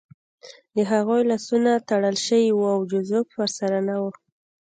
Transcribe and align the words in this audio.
د 0.75 0.77
هغوی 0.91 1.21
لاسونه 1.29 1.71
تړل 1.89 2.15
شوي 2.25 2.49
وو 2.53 2.67
او 2.75 2.81
جوزف 2.91 3.27
ورسره 3.37 3.77
نه 3.87 3.95
و 4.01 4.03